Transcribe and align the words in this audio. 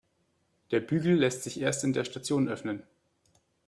Der 0.71 0.79
Bügel 0.79 1.13
lässt 1.13 1.43
sich 1.43 1.61
erst 1.61 1.83
in 1.83 1.93
der 1.93 2.05
Station 2.05 2.49
öffnen. 2.49 2.81